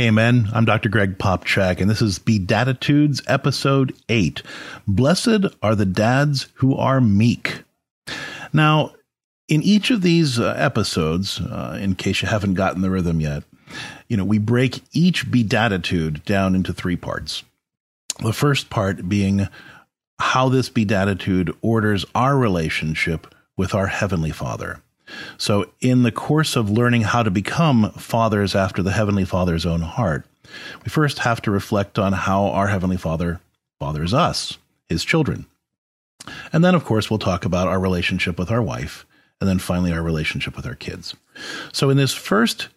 Hey, 0.00 0.10
men, 0.10 0.48
I'm 0.54 0.64
Dr. 0.64 0.88
Greg 0.88 1.18
Popcak, 1.18 1.78
and 1.78 1.90
this 1.90 2.00
is 2.00 2.18
BeDADitudes, 2.18 3.20
Episode 3.26 3.94
8. 4.08 4.42
Blessed 4.88 5.44
are 5.62 5.74
the 5.74 5.84
dads 5.84 6.48
who 6.54 6.74
are 6.74 7.02
meek. 7.02 7.64
Now, 8.50 8.94
in 9.46 9.62
each 9.62 9.90
of 9.90 10.00
these 10.00 10.40
uh, 10.40 10.54
episodes, 10.56 11.38
uh, 11.38 11.78
in 11.78 11.96
case 11.96 12.22
you 12.22 12.28
haven't 12.28 12.54
gotten 12.54 12.80
the 12.80 12.88
rhythm 12.88 13.20
yet, 13.20 13.42
you 14.08 14.16
know, 14.16 14.24
we 14.24 14.38
break 14.38 14.82
each 14.92 15.30
beatitude 15.30 16.24
down 16.24 16.54
into 16.54 16.72
three 16.72 16.96
parts. 16.96 17.42
The 18.20 18.32
first 18.32 18.70
part 18.70 19.06
being 19.06 19.48
how 20.18 20.48
this 20.48 20.70
beatitude 20.70 21.54
orders 21.60 22.06
our 22.14 22.38
relationship 22.38 23.34
with 23.54 23.74
our 23.74 23.88
Heavenly 23.88 24.30
Father. 24.30 24.80
So, 25.38 25.70
in 25.80 26.02
the 26.02 26.12
course 26.12 26.56
of 26.56 26.70
learning 26.70 27.02
how 27.02 27.22
to 27.22 27.30
become 27.30 27.92
fathers 27.92 28.54
after 28.54 28.82
the 28.82 28.92
Heavenly 28.92 29.24
Father's 29.24 29.66
own 29.66 29.82
heart, 29.82 30.26
we 30.84 30.88
first 30.88 31.20
have 31.20 31.40
to 31.42 31.50
reflect 31.50 31.98
on 31.98 32.12
how 32.12 32.46
our 32.46 32.68
Heavenly 32.68 32.96
Father 32.96 33.40
fathers 33.78 34.14
us, 34.14 34.58
His 34.88 35.04
children. 35.04 35.46
And 36.52 36.64
then, 36.64 36.74
of 36.74 36.84
course, 36.84 37.10
we'll 37.10 37.18
talk 37.18 37.44
about 37.44 37.68
our 37.68 37.80
relationship 37.80 38.38
with 38.38 38.50
our 38.50 38.62
wife, 38.62 39.06
and 39.40 39.48
then 39.48 39.58
finally 39.58 39.92
our 39.92 40.02
relationship 40.02 40.56
with 40.56 40.66
our 40.66 40.74
kids. 40.74 41.14
So, 41.72 41.90
in 41.90 41.96
this 41.96 42.14
first 42.14 42.68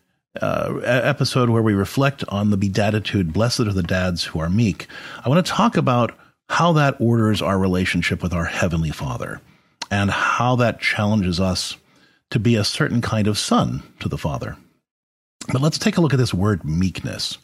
uh, 0.42 0.80
episode 0.84 1.50
where 1.50 1.62
we 1.62 1.74
reflect 1.74 2.24
on 2.30 2.50
the 2.50 2.58
beatitude, 2.58 3.34
Blessed 3.34 3.62
are 3.62 3.74
the 3.74 3.84
dads 3.84 4.24
who 4.24 4.40
are 4.40 4.50
meek, 4.50 4.88
I 5.24 5.30
want 5.30 5.46
to 5.46 5.52
talk 5.52 5.78
about 5.78 6.18
how 6.50 6.74
that 6.74 6.96
orders 7.00 7.42
our 7.42 7.58
relationship 7.58 8.22
with 8.22 8.34
our 8.34 8.46
Heavenly 8.46 8.92
Father 8.92 9.42
and 9.92 10.10
how 10.10 10.56
that 10.58 10.80
challenges 10.80 11.40
us 11.40 11.78
to 12.34 12.40
be 12.40 12.56
a 12.56 12.64
certain 12.64 13.00
kind 13.00 13.28
of 13.28 13.38
son 13.38 13.84
to 14.00 14.10
the 14.10 14.18
Father. 14.18 14.58
But 15.52 15.62
let's 15.62 15.78
take 15.78 15.98
a 15.98 16.02
look 16.02 16.14
at 16.14 16.20
this 16.20 16.34
word 16.34 16.66
meekness. 16.66 17.38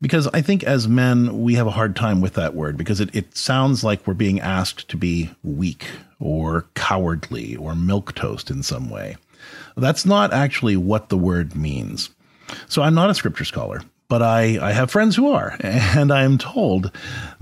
Because 0.00 0.26
I 0.28 0.40
think 0.40 0.64
as 0.64 0.88
men, 0.88 1.42
we 1.42 1.54
have 1.54 1.66
a 1.66 1.72
hard 1.72 1.94
time 1.94 2.22
with 2.22 2.32
that 2.32 2.54
word 2.54 2.78
because 2.78 2.98
it, 2.98 3.14
it 3.14 3.36
sounds 3.36 3.84
like 3.84 4.06
we're 4.06 4.14
being 4.14 4.40
asked 4.40 4.88
to 4.88 4.96
be 4.96 5.30
weak 5.42 5.84
or 6.18 6.64
cowardly 6.74 7.56
or 7.56 7.72
milquetoast 7.72 8.50
in 8.50 8.62
some 8.62 8.88
way. 8.88 9.16
That's 9.76 10.06
not 10.06 10.32
actually 10.32 10.78
what 10.78 11.10
the 11.10 11.18
word 11.18 11.54
means. 11.54 12.08
So 12.68 12.80
I'm 12.80 12.94
not 12.94 13.10
a 13.10 13.14
scripture 13.14 13.44
scholar, 13.44 13.82
but 14.08 14.22
I, 14.22 14.58
I 14.66 14.72
have 14.72 14.90
friends 14.90 15.16
who 15.16 15.30
are, 15.30 15.58
and 15.60 16.10
I 16.10 16.22
am 16.22 16.38
told 16.38 16.90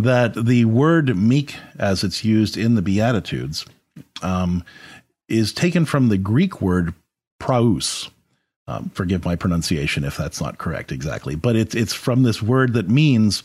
that 0.00 0.34
the 0.34 0.64
word 0.64 1.16
meek, 1.16 1.54
as 1.78 2.02
it's 2.02 2.24
used 2.24 2.56
in 2.56 2.74
the 2.74 2.82
Beatitudes, 2.82 3.64
um, 4.22 4.64
is 5.28 5.52
taken 5.52 5.84
from 5.84 6.08
the 6.08 6.18
Greek 6.18 6.60
word 6.60 6.94
praus. 7.38 8.10
Um, 8.66 8.90
forgive 8.94 9.24
my 9.24 9.36
pronunciation 9.36 10.04
if 10.04 10.16
that's 10.16 10.40
not 10.40 10.58
correct 10.58 10.90
exactly, 10.90 11.34
but 11.34 11.54
it's 11.54 11.74
it's 11.74 11.92
from 11.92 12.22
this 12.22 12.40
word 12.42 12.72
that 12.74 12.88
means 12.88 13.42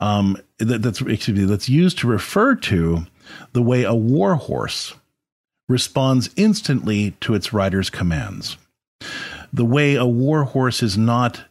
um, 0.00 0.36
that, 0.58 0.82
that's 0.82 1.00
excuse 1.00 1.36
me, 1.36 1.44
that's 1.44 1.68
used 1.68 1.98
to 1.98 2.06
refer 2.06 2.54
to 2.56 3.06
the 3.52 3.62
way 3.62 3.82
a 3.82 3.94
war 3.94 4.36
horse 4.36 4.94
responds 5.68 6.30
instantly 6.36 7.12
to 7.20 7.34
its 7.34 7.52
rider's 7.52 7.90
commands. 7.90 8.56
The 9.52 9.64
way 9.64 9.94
a 9.94 10.06
war 10.06 10.44
horse 10.44 10.82
is 10.82 10.98
not 10.98 11.44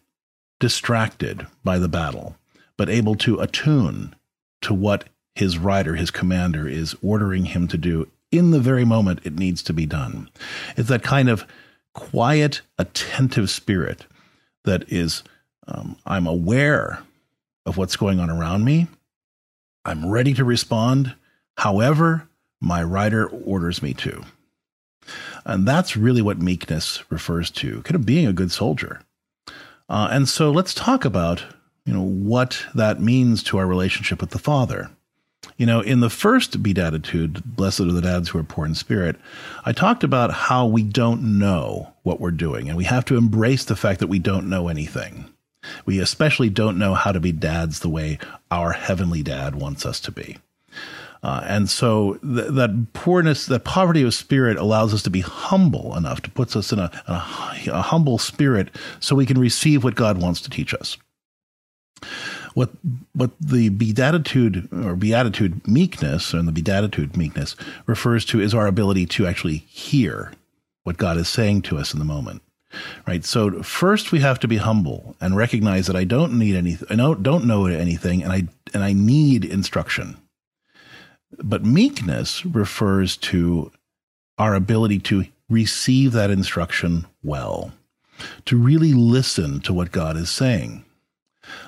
distracted 0.59 1.47
by 1.63 1.79
the 1.79 1.87
battle, 1.87 2.37
but 2.77 2.89
able 2.89 3.15
to 3.15 3.39
attune 3.39 4.15
to 4.61 4.73
what 4.73 5.05
his 5.35 5.57
rider, 5.57 5.95
his 5.95 6.11
commander, 6.11 6.67
is 6.67 6.95
ordering 7.01 7.45
him 7.45 7.67
to 7.69 7.77
do 7.77 8.07
in 8.33 8.51
the 8.51 8.59
very 8.59 8.83
moment 8.83 9.21
it 9.23 9.37
needs 9.37 9.61
to 9.63 9.73
be 9.73 9.85
done. 9.85 10.29
It's 10.75 10.89
that 10.89 11.03
kind 11.03 11.29
of 11.29 11.45
quiet, 11.93 12.61
attentive 12.77 13.49
spirit 13.49 14.05
that 14.65 14.91
is, 14.91 15.23
um, 15.67 15.97
I'm 16.05 16.27
aware 16.27 17.03
of 17.65 17.77
what's 17.77 17.95
going 17.95 18.19
on 18.19 18.29
around 18.29 18.65
me. 18.65 18.87
I'm 19.85 20.09
ready 20.09 20.33
to 20.33 20.43
respond 20.43 21.15
however 21.57 22.27
my 22.59 22.81
rider 22.81 23.27
orders 23.27 23.81
me 23.81 23.93
to. 23.93 24.23
And 25.45 25.67
that's 25.67 25.97
really 25.97 26.21
what 26.21 26.41
meekness 26.41 27.03
refers 27.09 27.51
to, 27.51 27.81
kind 27.81 27.95
of 27.95 28.05
being 28.05 28.25
a 28.25 28.33
good 28.33 28.51
soldier. 28.51 29.01
Uh, 29.89 30.07
and 30.09 30.29
so 30.29 30.49
let's 30.49 30.73
talk 30.73 31.03
about, 31.03 31.43
you 31.85 31.93
know, 31.93 32.01
what 32.01 32.65
that 32.73 33.01
means 33.01 33.43
to 33.43 33.57
our 33.57 33.67
relationship 33.67 34.21
with 34.21 34.29
the 34.29 34.39
Father. 34.39 34.89
You 35.57 35.65
know, 35.65 35.81
in 35.81 35.99
the 35.99 36.09
first 36.09 36.63
beatitude, 36.63 37.43
blessed 37.45 37.81
are 37.81 37.91
the 37.91 38.01
dads 38.01 38.29
who 38.29 38.39
are 38.39 38.43
poor 38.43 38.65
in 38.65 38.75
spirit, 38.75 39.17
I 39.65 39.71
talked 39.71 40.03
about 40.03 40.31
how 40.31 40.65
we 40.65 40.83
don't 40.83 41.37
know 41.39 41.93
what 42.03 42.19
we're 42.19 42.31
doing, 42.31 42.69
and 42.69 42.77
we 42.77 42.85
have 42.85 43.05
to 43.05 43.17
embrace 43.17 43.65
the 43.65 43.75
fact 43.75 43.99
that 43.99 44.07
we 44.07 44.19
don't 44.19 44.49
know 44.49 44.67
anything. 44.67 45.25
We 45.85 45.99
especially 45.99 46.49
don't 46.49 46.77
know 46.77 46.93
how 46.93 47.11
to 47.11 47.19
be 47.19 47.31
dads 47.31 47.79
the 47.79 47.89
way 47.89 48.19
our 48.51 48.73
heavenly 48.73 49.23
dad 49.23 49.55
wants 49.55 49.85
us 49.85 49.99
to 50.01 50.11
be. 50.11 50.37
Uh, 51.21 51.41
and 51.47 51.69
so 51.69 52.15
th- 52.15 52.51
that 52.51 52.87
poorness, 52.91 53.45
that 53.45 53.63
poverty 53.63 54.03
of 54.03 54.13
spirit 54.13 54.57
allows 54.57 54.93
us 54.93 55.01
to 55.03 55.09
be 55.09 55.21
humble 55.21 55.95
enough 55.95 56.21
to 56.21 56.29
puts 56.29 56.55
us 56.55 56.73
in 56.73 56.79
a, 56.79 56.91
a, 57.07 57.69
a 57.71 57.81
humble 57.81 58.17
spirit 58.17 58.69
so 58.99 59.15
we 59.15 59.25
can 59.25 59.39
receive 59.39 59.85
what 59.85 59.95
God 59.95 60.21
wants 60.21 60.41
to 60.41 60.49
teach 60.49 60.73
us. 60.73 60.97
What 62.53 62.69
what 63.13 63.31
the 63.39 63.69
beatitude 63.69 64.69
or 64.71 64.95
beatitude 64.95 65.67
meekness 65.67 66.33
and 66.33 66.47
the 66.47 66.51
beatitude 66.51 67.17
meekness 67.17 67.55
refers 67.85 68.25
to 68.25 68.39
is 68.39 68.53
our 68.53 68.67
ability 68.67 69.05
to 69.07 69.25
actually 69.25 69.57
hear 69.57 70.31
what 70.83 70.97
God 70.97 71.17
is 71.17 71.29
saying 71.29 71.63
to 71.63 71.77
us 71.77 71.93
in 71.93 71.99
the 71.99 72.05
moment. 72.05 72.41
Right. 73.07 73.23
So 73.23 73.61
first 73.61 74.11
we 74.11 74.19
have 74.19 74.39
to 74.39 74.47
be 74.47 74.57
humble 74.57 75.15
and 75.21 75.37
recognize 75.37 75.87
that 75.87 75.95
I 75.95 76.03
don't 76.03 76.37
need 76.37 76.55
anything. 76.55 76.87
I 76.89 76.95
don't, 76.95 77.21
don't 77.21 77.45
know 77.45 77.67
anything 77.67 78.23
and 78.23 78.31
I 78.31 78.47
and 78.73 78.83
I 78.83 78.93
need 78.93 79.45
instruction. 79.45 80.17
But 81.37 81.65
meekness 81.65 82.45
refers 82.45 83.17
to 83.17 83.71
our 84.37 84.55
ability 84.55 84.99
to 84.99 85.25
receive 85.49 86.11
that 86.13 86.31
instruction 86.31 87.05
well, 87.23 87.71
to 88.45 88.57
really 88.57 88.93
listen 88.93 89.59
to 89.61 89.73
what 89.73 89.91
God 89.91 90.17
is 90.17 90.29
saying. 90.29 90.83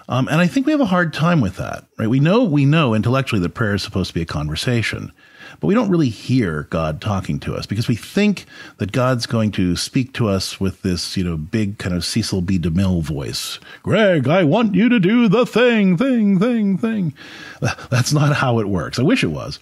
Um, 0.07 0.27
and 0.27 0.39
I 0.39 0.47
think 0.47 0.65
we 0.65 0.71
have 0.71 0.81
a 0.81 0.85
hard 0.85 1.13
time 1.13 1.41
with 1.41 1.57
that, 1.57 1.85
right? 1.97 2.09
We 2.09 2.19
know 2.19 2.43
we 2.43 2.65
know 2.65 2.93
intellectually 2.93 3.41
that 3.41 3.49
prayer 3.49 3.75
is 3.75 3.83
supposed 3.83 4.09
to 4.09 4.13
be 4.13 4.21
a 4.21 4.25
conversation, 4.25 5.11
but 5.59 5.67
we 5.67 5.73
don't 5.73 5.89
really 5.89 6.09
hear 6.09 6.63
God 6.69 7.01
talking 7.01 7.39
to 7.41 7.55
us 7.55 7.65
because 7.65 7.87
we 7.87 7.95
think 7.95 8.45
that 8.77 8.91
God's 8.91 9.25
going 9.25 9.51
to 9.53 9.75
speak 9.75 10.13
to 10.13 10.27
us 10.27 10.59
with 10.59 10.81
this, 10.81 11.17
you 11.17 11.23
know, 11.23 11.37
big 11.37 11.77
kind 11.77 11.95
of 11.95 12.05
Cecil 12.05 12.41
B. 12.41 12.59
DeMille 12.59 13.01
voice. 13.01 13.59
Greg, 13.83 14.27
I 14.27 14.43
want 14.43 14.75
you 14.75 14.89
to 14.89 14.99
do 14.99 15.27
the 15.27 15.45
thing, 15.45 15.97
thing, 15.97 16.39
thing, 16.39 16.77
thing. 16.77 17.13
That's 17.89 18.13
not 18.13 18.35
how 18.35 18.59
it 18.59 18.67
works. 18.67 18.99
I 18.99 19.03
wish 19.03 19.23
it 19.23 19.27
was. 19.27 19.59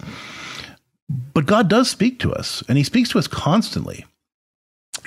But 1.34 1.46
God 1.46 1.70
does 1.70 1.90
speak 1.90 2.20
to 2.20 2.34
us, 2.34 2.64
and 2.68 2.78
He 2.78 2.84
speaks 2.84 3.10
to 3.10 3.20
us 3.20 3.28
constantly. 3.28 4.06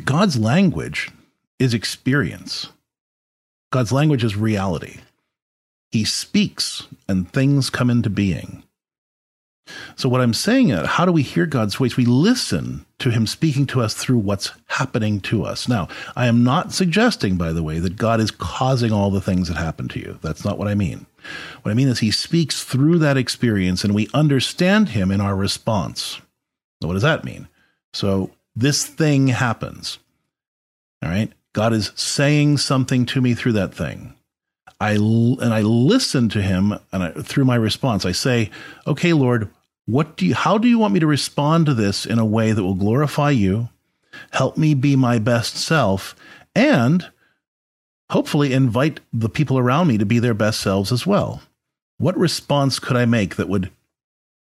God's 0.04 0.38
language 0.38 1.10
is 1.58 1.74
experience. 1.74 2.68
God's 3.70 3.92
language 3.92 4.24
is 4.24 4.36
reality. 4.36 4.98
He 5.90 6.04
speaks 6.04 6.86
and 7.08 7.30
things 7.32 7.70
come 7.70 7.90
into 7.90 8.10
being. 8.10 8.62
So, 9.96 10.08
what 10.08 10.20
I'm 10.20 10.34
saying 10.34 10.70
is, 10.70 10.86
how 10.86 11.04
do 11.04 11.12
we 11.12 11.22
hear 11.22 11.46
God's 11.46 11.74
voice? 11.74 11.96
We 11.96 12.04
listen 12.04 12.86
to 13.00 13.10
Him 13.10 13.26
speaking 13.26 13.66
to 13.68 13.80
us 13.80 13.94
through 13.94 14.18
what's 14.18 14.52
happening 14.66 15.20
to 15.22 15.44
us. 15.44 15.68
Now, 15.68 15.88
I 16.14 16.26
am 16.26 16.44
not 16.44 16.72
suggesting, 16.72 17.36
by 17.36 17.52
the 17.52 17.62
way, 17.62 17.80
that 17.80 17.96
God 17.96 18.20
is 18.20 18.30
causing 18.30 18.92
all 18.92 19.10
the 19.10 19.20
things 19.20 19.48
that 19.48 19.56
happen 19.56 19.88
to 19.88 19.98
you. 19.98 20.18
That's 20.22 20.44
not 20.44 20.58
what 20.58 20.68
I 20.68 20.74
mean. 20.74 21.06
What 21.62 21.72
I 21.72 21.74
mean 21.74 21.88
is, 21.88 21.98
He 21.98 22.12
speaks 22.12 22.62
through 22.62 22.98
that 23.00 23.16
experience 23.16 23.82
and 23.82 23.94
we 23.94 24.08
understand 24.14 24.90
Him 24.90 25.10
in 25.10 25.20
our 25.20 25.34
response. 25.34 26.20
So, 26.80 26.88
what 26.88 26.94
does 26.94 27.02
that 27.02 27.24
mean? 27.24 27.48
So, 27.92 28.30
this 28.54 28.86
thing 28.86 29.28
happens. 29.28 29.98
All 31.02 31.10
right. 31.10 31.32
God 31.56 31.72
is 31.72 31.90
saying 31.94 32.58
something 32.58 33.06
to 33.06 33.22
me 33.22 33.32
through 33.32 33.52
that 33.52 33.72
thing. 33.72 34.12
I 34.78 34.90
and 34.90 35.54
I 35.54 35.62
listen 35.62 36.28
to 36.28 36.42
him 36.42 36.74
and 36.92 37.02
I, 37.02 37.12
through 37.12 37.46
my 37.46 37.54
response 37.54 38.04
I 38.04 38.12
say, 38.12 38.50
"Okay, 38.86 39.14
Lord, 39.14 39.48
what 39.86 40.18
do 40.18 40.26
you 40.26 40.34
how 40.34 40.58
do 40.58 40.68
you 40.68 40.78
want 40.78 40.92
me 40.92 41.00
to 41.00 41.06
respond 41.06 41.64
to 41.64 41.72
this 41.72 42.04
in 42.04 42.18
a 42.18 42.26
way 42.26 42.52
that 42.52 42.62
will 42.62 42.74
glorify 42.74 43.30
you, 43.30 43.70
help 44.32 44.58
me 44.58 44.74
be 44.74 44.96
my 44.96 45.18
best 45.18 45.56
self, 45.56 46.14
and 46.54 47.06
hopefully 48.10 48.52
invite 48.52 49.00
the 49.10 49.30
people 49.30 49.58
around 49.58 49.86
me 49.86 49.96
to 49.96 50.04
be 50.04 50.18
their 50.18 50.34
best 50.34 50.60
selves 50.60 50.92
as 50.92 51.06
well? 51.06 51.40
What 51.96 52.18
response 52.18 52.78
could 52.78 52.98
I 52.98 53.06
make 53.06 53.36
that 53.36 53.48
would 53.48 53.70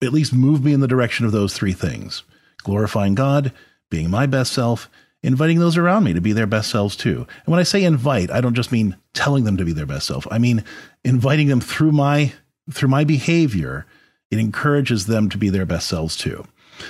at 0.02 0.14
least 0.14 0.34
move 0.34 0.64
me 0.64 0.74
in 0.74 0.80
the 0.80 0.88
direction 0.88 1.28
of 1.28 1.32
those 1.32 1.54
three 1.54 1.74
things? 1.74 2.24
Glorifying 2.64 3.14
God, 3.14 3.54
being 3.92 4.10
my 4.10 4.26
best 4.26 4.52
self, 4.52 4.90
inviting 5.24 5.60
those 5.60 5.78
around 5.78 6.04
me 6.04 6.14
to 6.14 6.22
be 6.22 6.34
their 6.34 6.48
best 6.48 6.70
selves 6.70 6.96
too. 6.96 7.28
And 7.46 7.48
when 7.48 7.60
I 7.60 7.64
say 7.64 7.84
invite, 7.84 8.32
I 8.32 8.42
don't 8.42 8.54
just 8.54 8.72
mean 8.72 8.96
telling 9.14 9.44
them 9.44 9.58
to 9.58 9.66
be 9.66 9.74
their 9.74 9.86
best 9.86 10.08
self. 10.08 10.28
I 10.30 10.38
mean 10.38 10.64
inviting 11.04 11.48
them 11.48 11.62
through 11.62 11.92
my 11.92 12.34
through 12.72 12.90
my 12.90 13.04
behavior, 13.04 13.86
it 14.30 14.40
encourages 14.40 15.06
them 15.06 15.30
to 15.30 15.38
be 15.38 15.50
their 15.50 15.66
best 15.66 15.88
selves 15.88 16.16
too. 16.18 16.46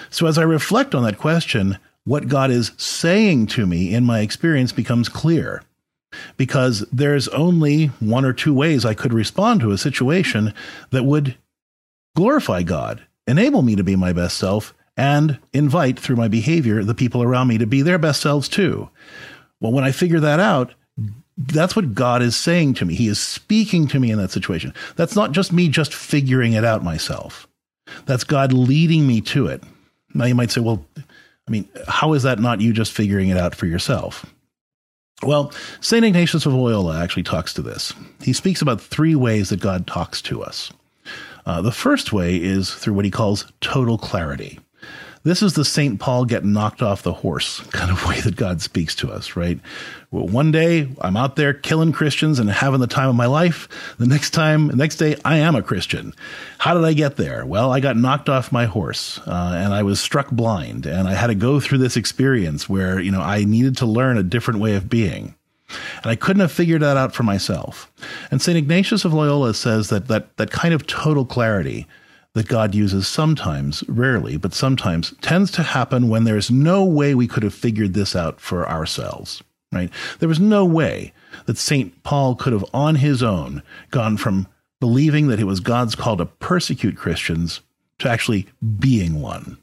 So 0.09 0.27
as 0.27 0.37
I 0.37 0.43
reflect 0.43 0.93
on 0.93 1.03
that 1.03 1.17
question, 1.17 1.77
what 2.03 2.27
God 2.27 2.51
is 2.51 2.71
saying 2.77 3.47
to 3.47 3.65
me 3.65 3.93
in 3.93 4.03
my 4.03 4.19
experience 4.19 4.71
becomes 4.71 5.09
clear. 5.09 5.61
because 6.37 6.85
there's 6.91 7.27
only 7.29 7.87
one 7.99 8.25
or 8.25 8.33
two 8.33 8.53
ways 8.53 8.85
I 8.85 8.93
could 8.93 9.13
respond 9.13 9.61
to 9.61 9.71
a 9.71 9.77
situation 9.77 10.53
that 10.91 11.03
would 11.03 11.37
glorify 12.15 12.63
God, 12.63 13.03
enable 13.27 13.61
me 13.61 13.75
to 13.75 13.83
be 13.83 13.95
my 13.95 14.13
best 14.13 14.37
self, 14.37 14.73
and 14.97 15.39
invite 15.53 15.99
through 15.99 16.15
my 16.15 16.27
behavior 16.27 16.83
the 16.83 16.95
people 16.95 17.21
around 17.21 17.47
me 17.47 17.59
to 17.59 17.67
be 17.67 17.83
their 17.83 17.99
best 17.99 18.21
selves 18.21 18.49
too. 18.49 18.89
Well, 19.61 19.71
when 19.71 19.83
I 19.83 19.91
figure 19.91 20.19
that 20.19 20.39
out, 20.39 20.73
that's 21.37 21.75
what 21.75 21.93
God 21.93 22.23
is 22.23 22.35
saying 22.35 22.73
to 22.75 22.85
me. 22.85 22.95
He 22.95 23.07
is 23.07 23.19
speaking 23.19 23.87
to 23.89 23.99
me 23.99 24.11
in 24.11 24.17
that 24.17 24.31
situation. 24.31 24.73
That's 24.95 25.15
not 25.15 25.31
just 25.31 25.53
me 25.53 25.69
just 25.69 25.93
figuring 25.93 26.53
it 26.53 26.65
out 26.65 26.83
myself. 26.83 27.47
That's 28.05 28.23
God 28.23 28.51
leading 28.51 29.05
me 29.05 29.21
to 29.21 29.47
it. 29.47 29.63
Now 30.13 30.25
you 30.25 30.35
might 30.35 30.51
say, 30.51 30.61
well, 30.61 30.83
I 30.97 31.51
mean, 31.51 31.69
how 31.87 32.13
is 32.13 32.23
that 32.23 32.39
not 32.39 32.59
you 32.59 32.73
just 32.73 32.91
figuring 32.91 33.29
it 33.29 33.37
out 33.37 33.53
for 33.55 33.67
yourself? 33.67 34.25
Well, 35.23 35.51
St. 35.79 36.05
Ignatius 36.05 36.45
of 36.45 36.53
Loyola 36.53 37.01
actually 37.01 37.23
talks 37.23 37.53
to 37.53 37.61
this. 37.61 37.93
He 38.21 38.33
speaks 38.33 38.61
about 38.61 38.81
three 38.81 39.15
ways 39.15 39.49
that 39.49 39.59
God 39.59 39.87
talks 39.87 40.21
to 40.23 40.43
us. 40.43 40.71
Uh, 41.45 41.61
the 41.61 41.71
first 41.71 42.11
way 42.11 42.35
is 42.35 42.73
through 42.73 42.93
what 42.93 43.05
he 43.05 43.11
calls 43.11 43.51
total 43.61 43.97
clarity. 43.97 44.59
This 45.27 45.43
is 45.43 45.55
the 45.55 45.65
St. 45.65 45.99
Paul 45.99 46.23
get 46.23 46.45
knocked 46.45 46.81
off 46.81 47.03
the 47.03 47.11
horse 47.11 47.59
kind 47.71 47.91
of 47.91 48.07
way 48.07 48.21
that 48.21 48.37
God 48.37 48.61
speaks 48.61 48.95
to 48.95 49.11
us, 49.11 49.35
right? 49.35 49.59
Well, 50.09 50.25
one 50.25 50.53
day 50.53 50.87
I'm 51.01 51.17
out 51.17 51.35
there 51.35 51.53
killing 51.53 51.91
Christians 51.91 52.39
and 52.39 52.49
having 52.49 52.79
the 52.79 52.87
time 52.87 53.09
of 53.09 53.15
my 53.15 53.25
life. 53.25 53.67
The 53.97 54.07
next 54.07 54.29
time, 54.29 54.67
the 54.67 54.77
next 54.77 54.95
day, 54.95 55.17
I 55.25 55.39
am 55.39 55.53
a 55.53 55.61
Christian. 55.61 56.13
How 56.59 56.73
did 56.73 56.85
I 56.85 56.93
get 56.93 57.17
there? 57.17 57.45
Well, 57.45 57.73
I 57.73 57.81
got 57.81 57.97
knocked 57.97 58.29
off 58.29 58.53
my 58.53 58.67
horse 58.67 59.19
uh, 59.27 59.51
and 59.53 59.73
I 59.73 59.83
was 59.83 59.99
struck 59.99 60.31
blind 60.31 60.85
and 60.85 61.09
I 61.09 61.13
had 61.13 61.27
to 61.27 61.35
go 61.35 61.59
through 61.59 61.79
this 61.79 61.97
experience 61.97 62.69
where, 62.69 62.97
you 62.97 63.11
know, 63.11 63.21
I 63.21 63.43
needed 63.43 63.75
to 63.77 63.85
learn 63.85 64.17
a 64.17 64.23
different 64.23 64.61
way 64.61 64.75
of 64.75 64.87
being. 64.87 65.35
And 66.01 66.05
I 66.05 66.15
couldn't 66.15 66.39
have 66.39 66.53
figured 66.53 66.83
that 66.83 66.95
out 66.95 67.13
for 67.13 67.23
myself. 67.23 67.91
And 68.31 68.41
St. 68.41 68.57
Ignatius 68.57 69.03
of 69.03 69.13
Loyola 69.13 69.53
says 69.53 69.89
that 69.89 70.07
that, 70.07 70.37
that 70.37 70.51
kind 70.51 70.73
of 70.73 70.87
total 70.87 71.25
clarity 71.25 71.85
that 72.37 72.47
God 72.47 72.75
uses 72.75 73.07
sometimes, 73.07 73.83
rarely, 73.87 74.37
but 74.37 74.53
sometimes, 74.53 75.15
tends 75.21 75.49
to 75.51 75.63
happen 75.63 76.07
when 76.07 76.23
there's 76.23 76.51
no 76.51 76.85
way 76.85 77.15
we 77.15 77.27
could 77.27 77.41
have 77.41 77.53
figured 77.53 77.95
this 77.95 78.15
out 78.15 78.39
for 78.39 78.69
ourselves, 78.69 79.41
right? 79.71 79.89
There 80.19 80.29
was 80.29 80.39
no 80.39 80.63
way 80.63 81.13
that 81.47 81.57
St. 81.57 82.03
Paul 82.03 82.35
could 82.35 82.53
have, 82.53 82.63
on 82.75 82.95
his 82.95 83.23
own, 83.23 83.63
gone 83.89 84.17
from 84.17 84.45
believing 84.79 85.29
that 85.29 85.39
it 85.39 85.45
was 85.45 85.59
God's 85.59 85.95
call 85.95 86.15
to 86.17 86.27
persecute 86.27 86.95
Christians 86.95 87.61
to 87.97 88.07
actually 88.07 88.45
being 88.77 89.19
one. 89.19 89.57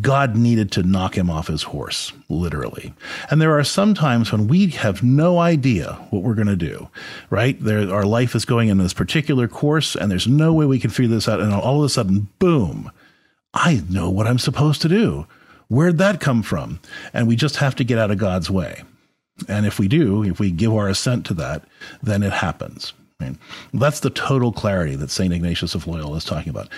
God 0.00 0.36
needed 0.36 0.72
to 0.72 0.82
knock 0.82 1.16
him 1.16 1.30
off 1.30 1.48
his 1.48 1.62
horse, 1.62 2.12
literally. 2.28 2.94
And 3.30 3.40
there 3.40 3.56
are 3.58 3.64
some 3.64 3.94
times 3.94 4.32
when 4.32 4.48
we 4.48 4.68
have 4.68 5.02
no 5.02 5.38
idea 5.38 5.92
what 6.10 6.22
we're 6.22 6.34
going 6.34 6.46
to 6.48 6.56
do, 6.56 6.88
right? 7.30 7.58
There, 7.60 7.92
our 7.92 8.04
life 8.04 8.34
is 8.34 8.44
going 8.44 8.68
in 8.68 8.78
this 8.78 8.94
particular 8.94 9.48
course, 9.48 9.94
and 9.94 10.10
there's 10.10 10.26
no 10.26 10.52
way 10.52 10.66
we 10.66 10.80
can 10.80 10.90
figure 10.90 11.14
this 11.14 11.28
out. 11.28 11.40
And 11.40 11.52
all 11.52 11.78
of 11.78 11.84
a 11.84 11.88
sudden, 11.88 12.28
boom, 12.38 12.90
I 13.52 13.82
know 13.88 14.10
what 14.10 14.26
I'm 14.26 14.38
supposed 14.38 14.82
to 14.82 14.88
do. 14.88 15.26
Where'd 15.68 15.98
that 15.98 16.20
come 16.20 16.42
from? 16.42 16.80
And 17.12 17.26
we 17.26 17.36
just 17.36 17.56
have 17.56 17.76
to 17.76 17.84
get 17.84 17.98
out 17.98 18.10
of 18.10 18.18
God's 18.18 18.50
way. 18.50 18.82
And 19.48 19.66
if 19.66 19.78
we 19.78 19.88
do, 19.88 20.22
if 20.24 20.38
we 20.38 20.50
give 20.50 20.72
our 20.72 20.88
assent 20.88 21.26
to 21.26 21.34
that, 21.34 21.64
then 22.02 22.22
it 22.22 22.32
happens. 22.32 22.92
Right? 23.24 23.36
That's 23.72 24.00
the 24.00 24.10
total 24.10 24.52
clarity 24.52 24.96
that 24.96 25.10
St. 25.10 25.32
Ignatius 25.32 25.74
of 25.74 25.86
Loyola 25.86 26.16
is 26.16 26.24
talking 26.24 26.50
about. 26.50 26.68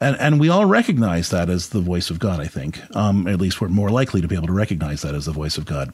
And, 0.00 0.16
and 0.18 0.40
we 0.40 0.48
all 0.48 0.66
recognize 0.66 1.30
that 1.30 1.48
as 1.48 1.70
the 1.70 1.80
voice 1.80 2.10
of 2.10 2.18
God, 2.18 2.40
I 2.40 2.46
think. 2.46 2.80
Um, 2.96 3.26
at 3.26 3.40
least 3.40 3.60
we're 3.60 3.68
more 3.68 3.90
likely 3.90 4.20
to 4.20 4.28
be 4.28 4.34
able 4.34 4.46
to 4.46 4.52
recognize 4.52 5.02
that 5.02 5.14
as 5.14 5.26
the 5.26 5.32
voice 5.32 5.58
of 5.58 5.66
God. 5.66 5.92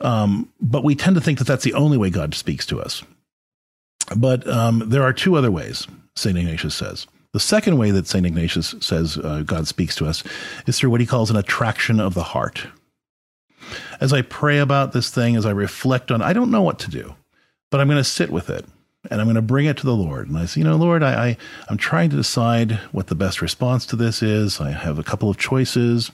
Um, 0.00 0.48
but 0.60 0.84
we 0.84 0.94
tend 0.94 1.16
to 1.16 1.22
think 1.22 1.38
that 1.38 1.46
that's 1.46 1.64
the 1.64 1.74
only 1.74 1.96
way 1.96 2.10
God 2.10 2.34
speaks 2.34 2.66
to 2.66 2.80
us. 2.80 3.02
But 4.16 4.46
um, 4.48 4.82
there 4.86 5.02
are 5.02 5.12
two 5.12 5.36
other 5.36 5.50
ways, 5.50 5.86
St. 6.16 6.36
Ignatius 6.36 6.74
says. 6.74 7.06
The 7.32 7.40
second 7.40 7.78
way 7.78 7.90
that 7.92 8.06
St. 8.06 8.26
Ignatius 8.26 8.74
says 8.80 9.16
uh, 9.16 9.42
God 9.46 9.66
speaks 9.66 9.96
to 9.96 10.06
us 10.06 10.22
is 10.66 10.78
through 10.78 10.90
what 10.90 11.00
he 11.00 11.06
calls 11.06 11.30
an 11.30 11.36
attraction 11.36 11.98
of 11.98 12.14
the 12.14 12.22
heart. 12.22 12.66
As 14.00 14.12
I 14.12 14.22
pray 14.22 14.58
about 14.58 14.92
this 14.92 15.08
thing, 15.08 15.36
as 15.36 15.46
I 15.46 15.50
reflect 15.50 16.10
on, 16.10 16.20
I 16.20 16.32
don't 16.32 16.50
know 16.50 16.62
what 16.62 16.78
to 16.80 16.90
do, 16.90 17.14
but 17.70 17.80
I'm 17.80 17.88
going 17.88 17.96
to 17.96 18.04
sit 18.04 18.30
with 18.30 18.50
it 18.50 18.66
and 19.10 19.20
I'm 19.20 19.26
going 19.26 19.34
to 19.36 19.42
bring 19.42 19.66
it 19.66 19.76
to 19.78 19.86
the 19.86 19.96
Lord. 19.96 20.28
And 20.28 20.38
I 20.38 20.46
say, 20.46 20.60
you 20.60 20.64
know, 20.64 20.76
Lord, 20.76 21.02
I, 21.02 21.28
I 21.28 21.36
I'm 21.68 21.76
trying 21.76 22.10
to 22.10 22.16
decide 22.16 22.72
what 22.92 23.08
the 23.08 23.14
best 23.14 23.42
response 23.42 23.84
to 23.86 23.96
this 23.96 24.22
is. 24.22 24.60
I 24.60 24.70
have 24.70 24.98
a 24.98 25.04
couple 25.04 25.28
of 25.28 25.38
choices. 25.38 26.12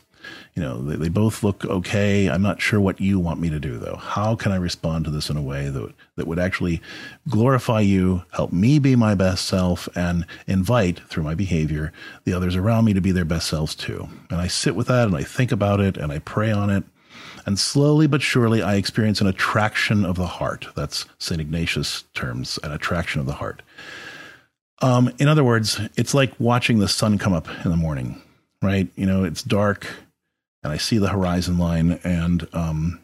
You 0.55 0.63
know, 0.63 0.83
they, 0.83 0.97
they 0.97 1.09
both 1.09 1.43
look 1.43 1.65
okay. 1.65 2.29
I'm 2.29 2.43
not 2.43 2.61
sure 2.61 2.81
what 2.81 3.01
you 3.01 3.19
want 3.19 3.41
me 3.41 3.51
to 3.51 3.61
do 3.61 3.79
though. 3.79 3.97
How 3.97 4.35
can 4.35 4.53
I 4.53 4.57
respond 4.57 5.05
to 5.05 5.11
this 5.11 5.31
in 5.31 5.37
a 5.37 5.43
way 5.43 5.69
that 5.69 5.93
that 6.17 6.27
would 6.27 6.39
actually 6.39 6.83
glorify 7.29 7.81
you, 7.81 8.25
help 8.33 8.53
me 8.53 8.79
be 8.79 8.97
my 8.97 9.15
best 9.15 9.47
self, 9.47 9.89
and 9.95 10.27
invite 10.47 11.01
through 11.09 11.23
my 11.23 11.35
behavior 11.35 11.93
the 12.25 12.33
others 12.33 12.57
around 12.57 12.85
me 12.85 12.95
to 12.95 13.01
be 13.01 13.13
their 13.13 13.25
best 13.25 13.49
selves 13.49 13.75
too. 13.75 14.09
And 14.31 14.41
I 14.41 14.49
sit 14.49 14.75
with 14.75 14.89
that 14.89 15.07
and 15.07 15.17
I 15.17 15.23
think 15.23 15.53
about 15.53 15.81
it 15.81 15.97
and 15.97 16.11
I 16.11 16.19
pray 16.19 16.51
on 16.51 16.71
it 16.71 16.85
and 17.47 17.59
slowly 17.59 18.07
but 18.07 18.23
surely, 18.23 18.63
I 18.63 18.75
experience 18.75 19.21
an 19.21 19.27
attraction 19.27 20.05
of 20.05 20.17
the 20.17 20.27
heart. 20.27 20.67
That's 20.75 21.07
St. 21.19 21.41
Ignatius' 21.41 22.05
terms, 22.15 22.59
an 22.63 22.73
attraction 22.73 23.21
of 23.21 23.27
the 23.27 23.35
heart. 23.35 23.63
Um, 24.81 25.13
in 25.19 25.29
other 25.29 25.45
words, 25.45 25.81
it's 25.97 26.15
like 26.15 26.39
watching 26.39 26.79
the 26.79 26.89
sun 26.89 27.19
come 27.19 27.33
up 27.33 27.49
in 27.65 27.71
the 27.71 27.77
morning, 27.77 28.21
right? 28.63 28.89
You 28.95 29.07
know, 29.07 29.25
it's 29.25 29.43
dark 29.43 29.87
and 30.63 30.73
I 30.73 30.77
see 30.77 30.99
the 30.99 31.09
horizon 31.09 31.59
line 31.59 31.99
and 32.05 32.47
um, 32.53 33.01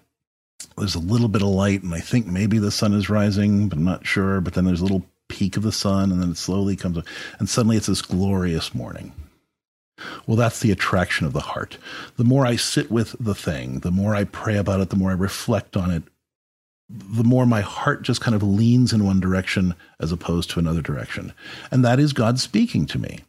there's 0.76 0.94
a 0.94 1.00
little 1.00 1.28
bit 1.28 1.42
of 1.42 1.48
light 1.48 1.82
and 1.82 1.94
I 1.94 2.00
think 2.00 2.26
maybe 2.26 2.58
the 2.58 2.70
sun 2.70 2.92
is 2.94 3.10
rising, 3.10 3.68
but 3.68 3.78
I'm 3.78 3.84
not 3.84 4.06
sure. 4.06 4.40
But 4.40 4.54
then 4.54 4.64
there's 4.64 4.80
a 4.80 4.84
little 4.84 5.04
peak 5.28 5.56
of 5.56 5.62
the 5.62 5.72
sun 5.72 6.12
and 6.12 6.22
then 6.22 6.30
it 6.30 6.36
slowly 6.36 6.76
comes 6.76 6.98
up 6.98 7.06
and 7.38 7.48
suddenly 7.48 7.76
it's 7.76 7.86
this 7.86 8.02
glorious 8.02 8.74
morning. 8.74 9.12
Well, 10.26 10.36
that's 10.36 10.60
the 10.60 10.70
attraction 10.70 11.26
of 11.26 11.32
the 11.32 11.40
heart. 11.40 11.76
The 12.16 12.24
more 12.24 12.46
I 12.46 12.56
sit 12.56 12.90
with 12.90 13.14
the 13.20 13.34
thing, 13.34 13.80
the 13.80 13.90
more 13.90 14.14
I 14.14 14.24
pray 14.24 14.56
about 14.56 14.80
it, 14.80 14.90
the 14.90 14.96
more 14.96 15.10
I 15.10 15.14
reflect 15.14 15.76
on 15.76 15.90
it, 15.90 16.02
the 16.88 17.24
more 17.24 17.46
my 17.46 17.60
heart 17.60 18.02
just 18.02 18.20
kind 18.20 18.34
of 18.34 18.42
leans 18.42 18.92
in 18.92 19.04
one 19.04 19.20
direction 19.20 19.74
as 20.00 20.12
opposed 20.12 20.50
to 20.50 20.58
another 20.58 20.82
direction. 20.82 21.32
And 21.70 21.84
that 21.84 21.98
is 21.98 22.12
God 22.12 22.38
speaking 22.38 22.86
to 22.86 22.98
me. 22.98 23.20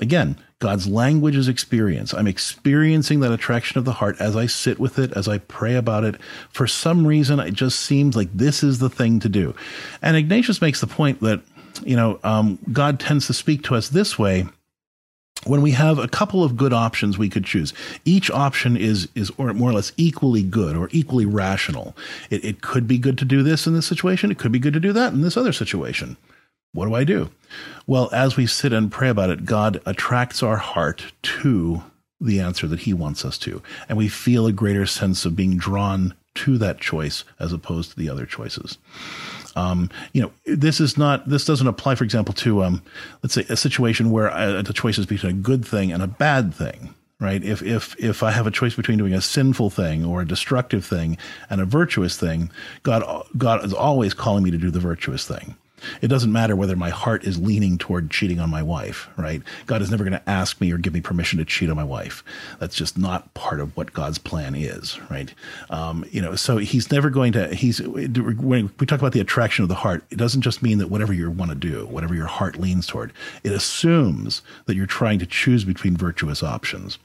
Again, 0.00 0.36
God's 0.60 0.86
language 0.86 1.36
is 1.36 1.48
experience. 1.48 2.14
I'm 2.14 2.28
experiencing 2.28 3.20
that 3.20 3.32
attraction 3.32 3.78
of 3.78 3.84
the 3.84 3.92
heart 3.92 4.20
as 4.20 4.36
I 4.36 4.46
sit 4.46 4.78
with 4.78 4.98
it, 4.98 5.12
as 5.12 5.26
I 5.26 5.38
pray 5.38 5.74
about 5.74 6.04
it. 6.04 6.20
For 6.50 6.66
some 6.66 7.06
reason, 7.06 7.40
it 7.40 7.54
just 7.54 7.80
seems 7.80 8.14
like 8.14 8.28
this 8.32 8.62
is 8.62 8.78
the 8.78 8.90
thing 8.90 9.18
to 9.20 9.28
do. 9.28 9.54
And 10.02 10.16
Ignatius 10.16 10.60
makes 10.60 10.80
the 10.80 10.86
point 10.86 11.20
that, 11.20 11.40
you 11.84 11.96
know, 11.96 12.20
um, 12.22 12.58
God 12.72 13.00
tends 13.00 13.26
to 13.26 13.34
speak 13.34 13.64
to 13.64 13.74
us 13.74 13.88
this 13.88 14.18
way 14.18 14.46
when 15.46 15.62
we 15.62 15.72
have 15.72 15.98
a 15.98 16.08
couple 16.08 16.42
of 16.42 16.56
good 16.56 16.72
options 16.72 17.16
we 17.16 17.28
could 17.28 17.44
choose 17.44 17.72
each 18.04 18.30
option 18.30 18.76
is 18.76 19.08
is 19.14 19.30
or 19.38 19.52
more 19.52 19.70
or 19.70 19.74
less 19.74 19.92
equally 19.96 20.42
good 20.42 20.76
or 20.76 20.88
equally 20.92 21.26
rational. 21.26 21.96
It, 22.30 22.44
it 22.44 22.60
could 22.60 22.86
be 22.88 22.98
good 22.98 23.18
to 23.18 23.24
do 23.24 23.42
this 23.42 23.66
in 23.66 23.74
this 23.74 23.86
situation 23.86 24.30
it 24.30 24.38
could 24.38 24.52
be 24.52 24.58
good 24.58 24.74
to 24.74 24.80
do 24.80 24.92
that 24.92 25.12
in 25.12 25.22
this 25.22 25.36
other 25.36 25.52
situation. 25.52 26.16
What 26.72 26.86
do 26.86 26.94
i 26.94 27.04
do? 27.04 27.30
Well 27.86 28.10
as 28.12 28.36
we 28.36 28.46
sit 28.46 28.72
and 28.72 28.92
pray 28.92 29.08
about 29.08 29.30
it 29.30 29.44
god 29.44 29.80
attracts 29.86 30.42
our 30.42 30.58
heart 30.58 31.12
to 31.22 31.82
the 32.20 32.40
answer 32.40 32.66
that 32.66 32.80
he 32.80 32.92
wants 32.92 33.24
us 33.24 33.38
to 33.38 33.62
and 33.88 33.96
we 33.96 34.08
feel 34.08 34.46
a 34.46 34.52
greater 34.52 34.86
sense 34.86 35.24
of 35.24 35.36
being 35.36 35.56
drawn 35.56 36.14
to 36.34 36.58
that 36.58 36.80
choice 36.80 37.24
as 37.38 37.52
opposed 37.52 37.90
to 37.90 37.96
the 37.96 38.08
other 38.08 38.26
choices 38.26 38.78
um, 39.58 39.90
you 40.12 40.22
know, 40.22 40.30
this 40.46 40.80
is 40.80 40.96
not, 40.96 41.28
this 41.28 41.44
doesn't 41.44 41.66
apply, 41.66 41.96
for 41.96 42.04
example, 42.04 42.34
to, 42.34 42.62
um, 42.62 42.82
let's 43.22 43.34
say 43.34 43.44
a 43.48 43.56
situation 43.56 44.10
where 44.10 44.30
uh, 44.30 44.62
the 44.62 44.72
choice 44.72 44.98
is 44.98 45.06
between 45.06 45.32
a 45.32 45.34
good 45.34 45.66
thing 45.66 45.92
and 45.92 46.02
a 46.02 46.06
bad 46.06 46.54
thing 46.54 46.94
right? 47.20 47.42
If 47.42 47.62
if 47.62 47.96
if 47.98 48.22
i 48.22 48.30
have 48.30 48.46
a 48.46 48.50
choice 48.50 48.74
between 48.76 48.98
doing 48.98 49.14
a 49.14 49.20
sinful 49.20 49.70
thing 49.70 50.04
or 50.04 50.20
a 50.20 50.26
destructive 50.26 50.84
thing 50.84 51.18
and 51.50 51.60
a 51.60 51.64
virtuous 51.64 52.16
thing 52.16 52.50
god 52.82 53.02
god 53.36 53.64
is 53.64 53.74
always 53.74 54.14
calling 54.14 54.44
me 54.44 54.50
to 54.50 54.58
do 54.58 54.70
the 54.70 54.80
virtuous 54.80 55.26
thing 55.26 55.56
it 56.00 56.08
doesn't 56.08 56.32
matter 56.32 56.56
whether 56.56 56.76
my 56.76 56.90
heart 56.90 57.24
is 57.24 57.38
leaning 57.38 57.78
toward 57.78 58.10
cheating 58.10 58.40
on 58.40 58.50
my 58.50 58.62
wife, 58.62 59.08
right? 59.16 59.42
God 59.66 59.82
is 59.82 59.90
never 59.90 60.04
going 60.04 60.18
to 60.18 60.28
ask 60.28 60.60
me 60.60 60.72
or 60.72 60.78
give 60.78 60.92
me 60.92 61.00
permission 61.00 61.38
to 61.38 61.44
cheat 61.44 61.70
on 61.70 61.76
my 61.76 61.84
wife. 61.84 62.24
That's 62.58 62.76
just 62.76 62.98
not 62.98 63.32
part 63.34 63.60
of 63.60 63.76
what 63.76 63.92
God's 63.92 64.18
plan 64.18 64.54
is, 64.54 64.98
right? 65.10 65.32
Um, 65.70 66.04
you 66.10 66.20
know, 66.20 66.34
so 66.34 66.58
He's 66.58 66.90
never 66.90 67.10
going 67.10 67.32
to. 67.32 67.54
He's 67.54 67.80
when 67.80 68.70
we 68.78 68.86
talk 68.86 69.00
about 69.00 69.12
the 69.12 69.20
attraction 69.20 69.62
of 69.62 69.68
the 69.68 69.74
heart, 69.74 70.04
it 70.10 70.16
doesn't 70.16 70.42
just 70.42 70.62
mean 70.62 70.78
that 70.78 70.88
whatever 70.88 71.12
you 71.12 71.30
want 71.30 71.50
to 71.50 71.56
do, 71.56 71.86
whatever 71.86 72.14
your 72.14 72.26
heart 72.26 72.56
leans 72.56 72.86
toward, 72.86 73.12
it 73.42 73.52
assumes 73.52 74.42
that 74.66 74.76
you're 74.76 74.86
trying 74.86 75.18
to 75.18 75.26
choose 75.26 75.64
between 75.64 75.96
virtuous 75.96 76.42
options. 76.42 76.98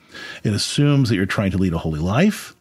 It 0.44 0.54
assumes 0.54 1.10
that 1.10 1.16
you're 1.16 1.26
trying 1.26 1.52
to 1.52 1.58
lead 1.58 1.74
a 1.74 1.78
holy 1.78 2.00
life. 2.00 2.56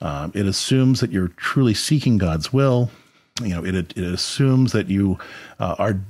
Um, 0.00 0.32
it 0.34 0.46
assumes 0.46 1.00
that 1.00 1.12
you're 1.12 1.28
truly 1.28 1.72
seeking 1.74 2.18
God's 2.18 2.52
will 2.52 2.90
you 3.40 3.48
know, 3.48 3.64
it, 3.64 3.74
it 3.74 3.96
assumes 3.98 4.72
that 4.72 4.88
you 4.88 5.18
uh, 5.58 5.76
are, 5.78 6.00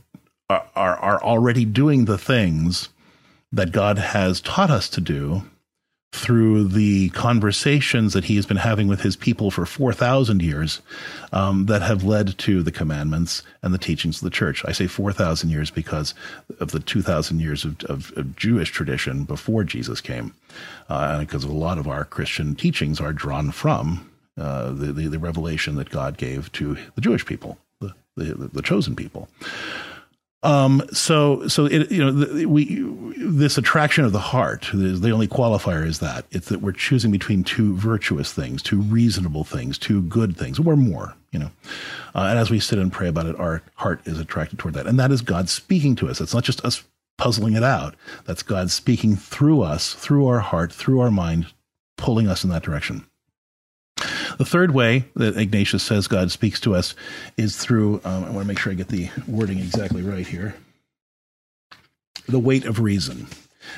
are, 0.50 0.96
are 0.96 1.22
already 1.22 1.64
doing 1.64 2.04
the 2.04 2.18
things 2.18 2.88
that 3.52 3.72
God 3.72 3.98
has 3.98 4.40
taught 4.40 4.70
us 4.70 4.88
to 4.90 5.00
do 5.00 5.42
through 6.12 6.68
the 6.68 7.08
conversations 7.10 8.12
that 8.12 8.24
he 8.24 8.36
has 8.36 8.44
been 8.44 8.58
having 8.58 8.86
with 8.86 9.00
his 9.00 9.16
people 9.16 9.50
for 9.50 9.64
4,000 9.64 10.42
years 10.42 10.82
um, 11.32 11.66
that 11.66 11.80
have 11.80 12.04
led 12.04 12.36
to 12.38 12.62
the 12.62 12.70
commandments 12.70 13.42
and 13.62 13.72
the 13.72 13.78
teachings 13.78 14.18
of 14.18 14.24
the 14.24 14.30
church. 14.30 14.62
I 14.66 14.72
say 14.72 14.86
4,000 14.86 15.48
years 15.48 15.70
because 15.70 16.14
of 16.60 16.70
the 16.70 16.80
2,000 16.80 17.40
years 17.40 17.64
of, 17.64 17.82
of, 17.84 18.12
of, 18.16 18.36
Jewish 18.36 18.70
tradition 18.70 19.24
before 19.24 19.64
Jesus 19.64 20.02
came, 20.02 20.34
uh, 20.90 21.20
because 21.20 21.44
a 21.44 21.52
lot 21.52 21.78
of 21.78 21.88
our 21.88 22.04
Christian 22.04 22.54
teachings 22.54 23.00
are 23.00 23.14
drawn 23.14 23.50
from 23.50 24.11
uh, 24.38 24.70
the, 24.70 24.92
the, 24.92 25.08
the, 25.08 25.18
revelation 25.18 25.74
that 25.76 25.90
God 25.90 26.16
gave 26.16 26.50
to 26.52 26.76
the 26.94 27.00
Jewish 27.00 27.26
people, 27.26 27.58
the, 27.80 27.94
the, 28.16 28.50
the 28.52 28.62
chosen 28.62 28.96
people. 28.96 29.28
Um, 30.42 30.82
so, 30.92 31.46
so 31.46 31.66
it, 31.66 31.90
you 31.92 32.04
know, 32.04 32.10
the, 32.10 32.46
we 32.46 32.82
this 33.16 33.58
attraction 33.58 34.04
of 34.04 34.12
the 34.12 34.18
heart. 34.18 34.68
The 34.72 35.10
only 35.10 35.28
qualifier 35.28 35.86
is 35.86 36.00
that 36.00 36.24
it's 36.32 36.48
that 36.48 36.60
we're 36.60 36.72
choosing 36.72 37.12
between 37.12 37.44
two 37.44 37.76
virtuous 37.76 38.32
things, 38.32 38.62
two 38.62 38.80
reasonable 38.80 39.44
things, 39.44 39.78
two 39.78 40.02
good 40.02 40.36
things, 40.36 40.58
or 40.58 40.76
more. 40.76 41.14
You 41.30 41.38
know, 41.38 41.50
uh, 42.14 42.26
and 42.30 42.38
as 42.38 42.50
we 42.50 42.58
sit 42.58 42.78
and 42.78 42.92
pray 42.92 43.08
about 43.08 43.26
it, 43.26 43.38
our 43.38 43.62
heart 43.76 44.00
is 44.04 44.18
attracted 44.18 44.58
toward 44.58 44.74
that, 44.74 44.86
and 44.86 44.98
that 44.98 45.12
is 45.12 45.22
God 45.22 45.48
speaking 45.48 45.94
to 45.96 46.08
us. 46.08 46.20
It's 46.20 46.34
not 46.34 46.44
just 46.44 46.64
us 46.64 46.82
puzzling 47.18 47.54
it 47.54 47.62
out. 47.62 47.94
That's 48.24 48.42
God 48.42 48.70
speaking 48.70 49.14
through 49.14 49.62
us, 49.62 49.94
through 49.94 50.26
our 50.26 50.40
heart, 50.40 50.72
through 50.72 51.00
our 51.00 51.10
mind, 51.10 51.46
pulling 51.96 52.26
us 52.26 52.42
in 52.42 52.50
that 52.50 52.64
direction. 52.64 53.06
The 54.42 54.50
third 54.50 54.72
way 54.72 55.04
that 55.14 55.36
Ignatius 55.36 55.84
says 55.84 56.08
God 56.08 56.32
speaks 56.32 56.58
to 56.62 56.74
us 56.74 56.96
is 57.36 57.56
through, 57.56 58.00
um, 58.04 58.24
I 58.24 58.30
want 58.30 58.40
to 58.40 58.44
make 58.44 58.58
sure 58.58 58.72
I 58.72 58.74
get 58.74 58.88
the 58.88 59.08
wording 59.28 59.60
exactly 59.60 60.02
right 60.02 60.26
here 60.26 60.56
the 62.26 62.40
weight 62.40 62.64
of 62.64 62.80
reason. 62.80 63.28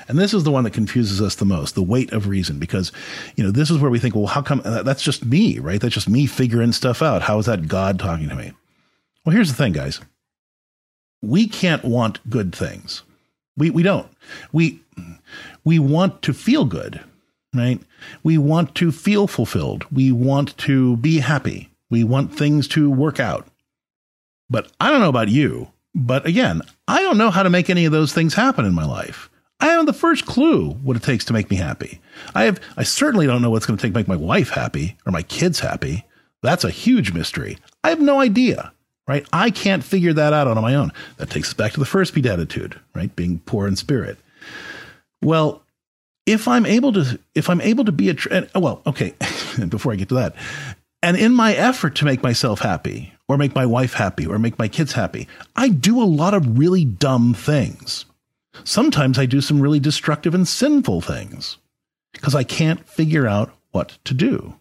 And 0.08 0.18
this 0.18 0.32
is 0.32 0.42
the 0.42 0.50
one 0.50 0.64
that 0.64 0.72
confuses 0.72 1.20
us 1.20 1.34
the 1.34 1.44
most, 1.44 1.74
the 1.74 1.82
weight 1.82 2.14
of 2.14 2.28
reason, 2.28 2.58
because, 2.58 2.92
you 3.36 3.44
know, 3.44 3.50
this 3.50 3.70
is 3.70 3.76
where 3.76 3.90
we 3.90 3.98
think, 3.98 4.14
well, 4.14 4.24
how 4.24 4.40
come 4.40 4.62
that's 4.64 5.02
just 5.02 5.26
me, 5.26 5.58
right? 5.58 5.82
That's 5.82 5.92
just 5.92 6.08
me 6.08 6.24
figuring 6.24 6.72
stuff 6.72 7.02
out. 7.02 7.20
How 7.20 7.38
is 7.38 7.44
that 7.44 7.68
God 7.68 7.98
talking 7.98 8.30
to 8.30 8.34
me? 8.34 8.52
Well, 9.26 9.34
here's 9.34 9.50
the 9.50 9.56
thing, 9.56 9.74
guys. 9.74 10.00
We 11.20 11.46
can't 11.46 11.84
want 11.84 12.26
good 12.30 12.54
things. 12.54 13.02
We, 13.54 13.68
we 13.68 13.82
don't. 13.82 14.08
We, 14.50 14.80
we 15.62 15.78
want 15.78 16.22
to 16.22 16.32
feel 16.32 16.64
good 16.64 17.04
right? 17.54 17.80
We 18.22 18.38
want 18.38 18.74
to 18.76 18.92
feel 18.92 19.26
fulfilled. 19.26 19.86
We 19.92 20.12
want 20.12 20.56
to 20.58 20.96
be 20.98 21.18
happy. 21.18 21.70
We 21.90 22.04
want 22.04 22.36
things 22.36 22.68
to 22.68 22.90
work 22.90 23.20
out. 23.20 23.46
But 24.50 24.70
I 24.80 24.90
don't 24.90 25.00
know 25.00 25.08
about 25.08 25.28
you. 25.28 25.68
But 25.94 26.26
again, 26.26 26.62
I 26.88 27.00
don't 27.00 27.18
know 27.18 27.30
how 27.30 27.42
to 27.42 27.50
make 27.50 27.70
any 27.70 27.84
of 27.84 27.92
those 27.92 28.12
things 28.12 28.34
happen 28.34 28.64
in 28.64 28.74
my 28.74 28.84
life. 28.84 29.30
I 29.60 29.66
haven't 29.66 29.86
the 29.86 29.92
first 29.92 30.26
clue 30.26 30.70
what 30.70 30.96
it 30.96 31.02
takes 31.02 31.24
to 31.26 31.32
make 31.32 31.50
me 31.50 31.56
happy. 31.56 32.00
I 32.34 32.44
have 32.44 32.60
I 32.76 32.82
certainly 32.82 33.26
don't 33.26 33.40
know 33.40 33.50
what's 33.50 33.66
going 33.66 33.78
to 33.78 33.82
take 33.82 33.92
to 33.92 33.98
make 33.98 34.08
my 34.08 34.16
wife 34.16 34.50
happy 34.50 34.98
or 35.06 35.12
my 35.12 35.22
kids 35.22 35.60
happy. 35.60 36.04
That's 36.42 36.64
a 36.64 36.70
huge 36.70 37.12
mystery. 37.12 37.58
I 37.82 37.88
have 37.90 38.00
no 38.00 38.20
idea, 38.20 38.72
right? 39.08 39.26
I 39.32 39.50
can't 39.50 39.84
figure 39.84 40.12
that 40.12 40.32
out 40.32 40.48
on 40.48 40.60
my 40.60 40.74
own. 40.74 40.92
That 41.16 41.30
takes 41.30 41.48
us 41.48 41.54
back 41.54 41.72
to 41.72 41.80
the 41.80 41.86
first 41.86 42.12
beatitude, 42.12 42.78
right? 42.94 43.14
Being 43.16 43.38
poor 43.40 43.66
in 43.66 43.76
spirit. 43.76 44.18
Well, 45.22 45.62
if 46.26 46.48
I'm 46.48 46.66
able 46.66 46.92
to, 46.92 47.18
if 47.34 47.50
I'm 47.50 47.60
able 47.60 47.84
to 47.84 47.92
be 47.92 48.10
a, 48.10 48.16
and, 48.30 48.48
oh, 48.54 48.60
well, 48.60 48.82
okay, 48.86 49.14
before 49.68 49.92
I 49.92 49.96
get 49.96 50.08
to 50.08 50.14
that, 50.14 50.34
and 51.02 51.16
in 51.16 51.34
my 51.34 51.54
effort 51.54 51.96
to 51.96 52.04
make 52.04 52.22
myself 52.22 52.60
happy, 52.60 53.12
or 53.28 53.36
make 53.36 53.54
my 53.54 53.66
wife 53.66 53.94
happy, 53.94 54.26
or 54.26 54.38
make 54.38 54.58
my 54.58 54.68
kids 54.68 54.92
happy, 54.92 55.28
I 55.56 55.68
do 55.68 56.02
a 56.02 56.04
lot 56.04 56.34
of 56.34 56.58
really 56.58 56.84
dumb 56.84 57.34
things. 57.34 58.06
Sometimes 58.64 59.18
I 59.18 59.26
do 59.26 59.40
some 59.40 59.60
really 59.60 59.80
destructive 59.80 60.34
and 60.34 60.46
sinful 60.46 61.00
things 61.00 61.58
because 62.12 62.34
I 62.34 62.44
can't 62.44 62.88
figure 62.88 63.26
out 63.26 63.52
what 63.72 63.98
to 64.04 64.14
do. 64.14 64.54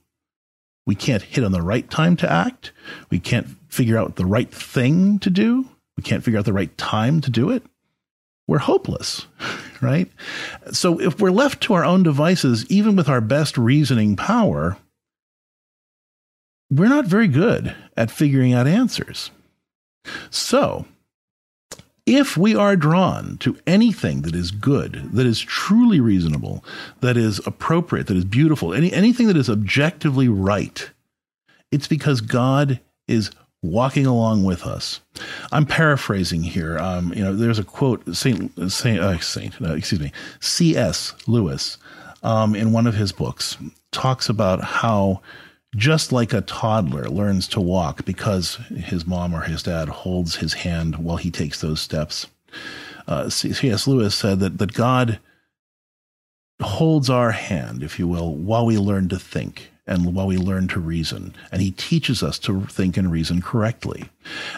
We 0.86 0.96
can't 0.96 1.22
hit 1.22 1.44
on 1.44 1.52
the 1.52 1.62
right 1.62 1.90
time 1.90 2.18
to 2.18 2.32
act. 2.32 2.72
We 3.10 3.20
can't 3.20 3.48
figure 3.70 3.98
out 3.98 4.16
the 4.16 4.26
right 4.26 4.52
thing 4.52 5.20
to 5.20 5.30
do. 5.30 5.66
We 5.96 6.04
can't 6.04 6.24
figure 6.24 6.40
out 6.40 6.46
the 6.46 6.54
right 6.54 6.76
time 6.78 7.22
to 7.22 7.30
do 7.30 7.52
it 7.52 7.64
we're 8.48 8.60
hopeless, 8.60 9.28
right? 9.84 10.12
So 10.72 11.00
if 11.00 11.20
we're 11.20 11.32
left 11.32 11.62
to 11.64 11.74
our 11.74 11.86
own 11.86 12.04
devices, 12.04 12.66
even 12.70 12.96
with 12.96 13.10
our 13.10 13.22
best 13.22 13.58
reasoning 13.58 14.16
power, 14.16 14.78
we're 16.72 16.90
not 16.90 17.06
very 17.06 17.28
good 17.28 17.76
at 17.96 18.12
figuring 18.12 18.54
out 18.54 18.68
answers. 18.68 19.30
So, 20.30 20.86
if 22.06 22.36
we 22.36 22.56
are 22.56 22.76
drawn 22.76 23.38
to 23.38 23.58
anything 23.66 24.24
that 24.24 24.36
is 24.36 24.52
good, 24.52 25.10
that 25.14 25.26
is 25.26 25.40
truly 25.40 26.00
reasonable, 26.00 26.64
that 27.00 27.16
is 27.16 27.40
appropriate, 27.46 28.08
that 28.08 28.18
is 28.18 28.26
beautiful, 28.26 28.74
any, 28.74 28.92
anything 28.92 29.28
that 29.28 29.38
is 29.38 29.50
objectively 29.50 30.28
right, 30.28 30.90
it's 31.72 31.88
because 31.88 32.20
God 32.20 32.80
is 33.08 33.32
walking 33.62 34.06
along 34.06 34.44
with 34.44 34.64
us. 34.64 35.00
I'm 35.52 35.66
paraphrasing 35.66 36.44
here. 36.44 36.78
Um, 36.80 37.14
you 37.14 37.24
know, 37.24 37.36
there's 37.36 37.60
a 37.60 37.64
quote 37.64 38.16
Saint 38.16 38.52
Saint, 38.72 39.00
uh, 39.00 39.20
Saint 39.20 39.62
uh, 39.62 39.74
excuse 39.74 40.02
me, 40.02 40.12
C.S. 40.40 41.14
Lewis 41.28 41.78
um, 42.24 42.56
in 42.56 42.72
one 42.72 42.88
of 42.88 42.96
his 42.96 43.12
books 43.12 43.58
talks 43.92 44.30
about 44.30 44.64
how 44.64 45.22
just 45.76 46.12
like 46.12 46.34
a 46.34 46.42
toddler 46.42 47.10
learns 47.10 47.48
to 47.50 47.60
walk 47.60 48.06
because 48.06 48.56
his 48.76 49.08
mom 49.08 49.34
or 49.34 49.42
his 49.42 49.64
dad 49.64 49.90
holds 49.90 50.36
his 50.36 50.54
hand 50.54 50.98
while 50.98 51.18
he 51.18 51.32
takes 51.32 51.62
those 51.62 51.82
steps. 51.82 52.28
Uh, 53.08 53.30
C.S. 53.30 53.88
Lewis 53.88 54.16
said 54.16 54.40
that 54.40 54.60
that 54.60 54.74
God 54.74 55.20
holds 56.62 57.10
our 57.10 57.32
hand, 57.32 57.84
if 57.84 58.00
you 58.00 58.08
will, 58.08 58.36
while 58.36 58.66
we 58.66 58.78
learn 58.78 59.10
to 59.10 59.20
think 59.20 59.73
and 59.86 60.16
while 60.16 60.28
we 60.28 60.38
learn 60.38 60.68
to 60.70 60.80
reason. 60.80 61.36
And 61.52 61.62
he 61.62 61.72
teaches 61.72 62.24
us 62.24 62.40
to 62.40 62.62
think 62.68 62.96
and 62.96 63.12
reason 63.12 63.42
correctly. 63.42 64.10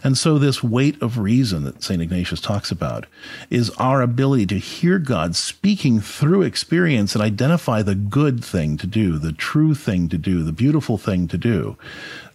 And 0.04 0.18
so 0.18 0.38
this 0.38 0.64
weight 0.64 1.02
of 1.02 1.18
reason 1.18 1.64
that 1.64 1.82
St. 1.82 2.02
Ignatius 2.02 2.42
talks 2.42 2.70
about 2.70 3.08
is 3.50 3.72
our 3.72 4.02
ability 4.02 4.46
to 4.48 4.60
hear 4.60 5.00
God 5.00 5.36
speaking 5.36 6.00
through 6.00 6.44
experience 6.44 7.16
and 7.16 7.24
identify 7.24 7.82
the 7.82 7.96
good 7.96 8.44
thing 8.46 8.78
to 8.78 8.88
do, 8.88 9.18
the 9.18 9.32
true 9.34 9.74
thing 9.74 10.10
to 10.10 10.18
do, 10.18 10.44
the 10.44 10.52
beautiful 10.52 10.98
thing 10.98 11.28
to 11.30 11.38
do 11.38 11.76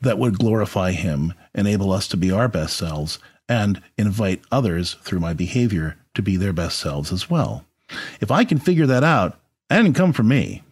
that 0.01 0.19
would 0.19 0.39
glorify 0.39 0.91
him, 0.91 1.33
enable 1.55 1.93
us 1.93 2.09
to 2.09 2.17
be 2.17 2.33
our 2.33 2.49
best 2.49 2.77
selves, 2.77 3.19
and 3.49 3.83
invite 3.97 4.43
others 4.51 4.95
through 5.03 5.21
my 5.21 5.33
behavior 5.33 5.97
to 6.15 6.23
be 6.23 6.37
their 6.37 6.53
best 6.53 6.79
selves 6.79 7.13
as 7.13 7.31
well. 7.31 7.65
If 8.21 8.31
I 8.31 8.45
can 8.45 8.59
figure 8.59 8.87
that 8.87 9.05
out, 9.05 9.39
that 9.69 9.83
didn't 9.83 9.97
come 9.97 10.13
from 10.13 10.29
me. 10.29 10.63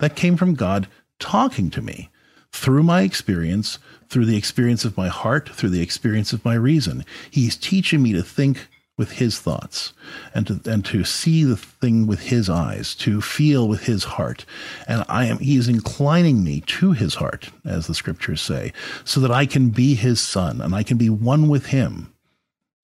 That 0.00 0.16
came 0.16 0.36
from 0.36 0.54
God 0.54 0.88
talking 1.18 1.70
to 1.70 1.82
me 1.82 2.10
through 2.52 2.82
my 2.82 3.02
experience, 3.02 3.78
through 4.08 4.26
the 4.26 4.36
experience 4.36 4.84
of 4.84 4.96
my 4.96 5.08
heart, 5.08 5.48
through 5.48 5.70
the 5.70 5.82
experience 5.82 6.32
of 6.32 6.44
my 6.44 6.54
reason. 6.54 7.04
He's 7.30 7.56
teaching 7.56 8.02
me 8.02 8.12
to 8.12 8.22
think 8.22 8.68
with 8.96 9.12
his 9.12 9.40
thoughts 9.40 9.92
and 10.34 10.46
to 10.46 10.60
and 10.70 10.84
to 10.84 11.02
see 11.02 11.42
the 11.42 11.56
thing 11.56 12.06
with 12.06 12.20
his 12.20 12.48
eyes, 12.48 12.94
to 12.94 13.20
feel 13.20 13.66
with 13.66 13.84
his 13.84 14.04
heart. 14.04 14.44
And 14.86 15.04
I 15.08 15.24
am 15.24 15.38
he 15.38 15.56
is 15.56 15.68
inclining 15.68 16.44
me 16.44 16.60
to 16.60 16.92
his 16.92 17.16
heart, 17.16 17.50
as 17.64 17.86
the 17.86 17.94
scriptures 17.94 18.40
say, 18.40 18.72
so 19.04 19.20
that 19.20 19.32
I 19.32 19.46
can 19.46 19.70
be 19.70 19.94
his 19.94 20.20
son 20.20 20.60
and 20.60 20.74
I 20.74 20.84
can 20.84 20.96
be 20.96 21.10
one 21.10 21.48
with 21.48 21.66
him 21.66 22.14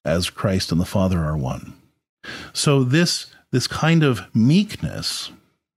as 0.05 0.31
Christ 0.31 0.73
and 0.73 0.81
the 0.81 0.85
Father 0.85 1.21
are 1.21 1.37
one. 1.37 1.75
So 2.53 2.83
this 2.83 3.27
this 3.53 3.67
kind 3.67 4.03
of 4.03 4.23
meekness, 4.35 5.31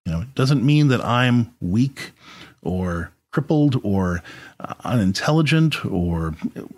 you 0.06 0.12
know, 0.12 0.26
doesn't 0.36 0.66
mean 0.66 0.88
that 0.88 1.04
I'm 1.06 1.54
weak 1.62 2.12
or 2.64 3.12
crippled 3.32 3.80
or 3.84 4.22
uh, 4.60 4.74
unintelligent 4.84 5.84
or 5.86 6.36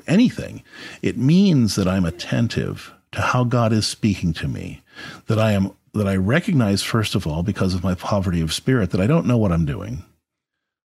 anything. 0.07 0.63
It 1.01 1.17
means 1.17 1.75
that 1.75 1.87
I'm 1.87 2.05
attentive 2.05 2.93
to 3.11 3.21
how 3.21 3.43
God 3.43 3.71
is 3.71 3.85
speaking 3.85 4.33
to 4.33 4.47
me, 4.47 4.81
that 5.27 5.39
I 5.39 5.51
am 5.51 5.71
that 5.93 6.07
I 6.07 6.17
recognize 6.17 6.83
first 6.83 7.15
of 7.15 7.25
all 7.25 7.41
because 7.41 7.73
of 7.73 7.83
my 7.83 7.95
poverty 7.95 8.41
of 8.41 8.51
spirit 8.51 8.91
that 8.91 8.99
I 8.99 9.07
don't 9.07 9.25
know 9.25 9.37
what 9.37 9.53
I'm 9.53 9.65
doing. 9.65 10.03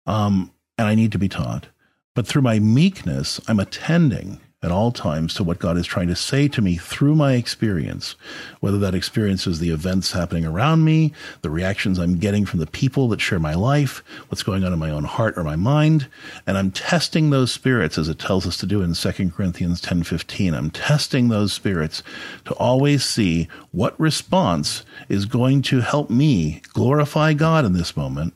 Um, 0.06 0.50
and 0.78 0.88
I 0.88 0.94
need 0.94 1.12
to 1.12 1.18
be 1.18 1.28
taught. 1.28 1.66
But 2.14 2.26
through 2.26 2.42
my 2.42 2.58
meekness, 2.58 3.40
I'm 3.46 3.60
attending 3.60 4.40
at 4.64 4.72
all 4.72 4.90
times 4.90 5.34
to 5.34 5.44
what 5.44 5.58
God 5.58 5.76
is 5.76 5.86
trying 5.86 6.08
to 6.08 6.16
say 6.16 6.48
to 6.48 6.62
me 6.62 6.78
through 6.78 7.14
my 7.14 7.34
experience, 7.34 8.16
whether 8.60 8.78
that 8.78 8.94
experience 8.94 9.46
is 9.46 9.58
the 9.58 9.68
events 9.68 10.12
happening 10.12 10.46
around 10.46 10.84
me, 10.84 11.12
the 11.42 11.50
reactions 11.50 11.98
I'm 11.98 12.16
getting 12.16 12.46
from 12.46 12.60
the 12.60 12.66
people 12.66 13.06
that 13.08 13.20
share 13.20 13.38
my 13.38 13.54
life, 13.54 14.02
what's 14.28 14.42
going 14.42 14.64
on 14.64 14.72
in 14.72 14.78
my 14.78 14.88
own 14.88 15.04
heart 15.04 15.36
or 15.36 15.44
my 15.44 15.56
mind. 15.56 16.08
And 16.46 16.56
I'm 16.56 16.70
testing 16.70 17.28
those 17.28 17.52
spirits 17.52 17.98
as 17.98 18.08
it 18.08 18.18
tells 18.18 18.46
us 18.46 18.56
to 18.58 18.66
do 18.66 18.80
in 18.80 18.94
2 18.94 19.32
Corinthians 19.32 19.82
10:15. 19.82 20.54
I'm 20.54 20.70
testing 20.70 21.28
those 21.28 21.52
spirits 21.52 22.02
to 22.46 22.54
always 22.54 23.04
see 23.04 23.48
what 23.70 23.98
response 24.00 24.82
is 25.10 25.26
going 25.26 25.60
to 25.62 25.80
help 25.80 26.08
me 26.08 26.62
glorify 26.72 27.34
God 27.34 27.66
in 27.66 27.74
this 27.74 27.96
moment, 27.96 28.32